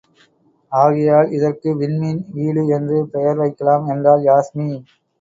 ஆகையால், 0.71 1.29
இதற்கு 1.31 1.69
விண்மீன் 1.77 2.23
வீடு 2.31 2.65
என்று 2.79 2.99
பெயர் 3.13 3.37
வைக்கலாம் 3.37 3.87
என்றாள் 3.87 4.23
யாஸ்மி. 4.23 4.69